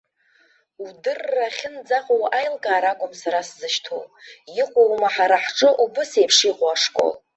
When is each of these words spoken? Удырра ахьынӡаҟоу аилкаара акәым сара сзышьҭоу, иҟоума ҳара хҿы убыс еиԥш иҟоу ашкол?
Удырра 0.85 1.45
ахьынӡаҟоу 1.49 2.23
аилкаара 2.37 2.89
акәым 2.93 3.13
сара 3.21 3.39
сзышьҭоу, 3.47 4.03
иҟоума 4.61 5.09
ҳара 5.13 5.37
хҿы 5.43 5.69
убыс 5.83 6.11
еиԥш 6.19 6.37
иҟоу 6.49 6.69
ашкол? 6.73 7.11